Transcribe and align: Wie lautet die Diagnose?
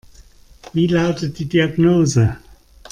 Wie 0.73 0.87
lautet 0.87 1.37
die 1.37 1.45
Diagnose? 1.45 2.35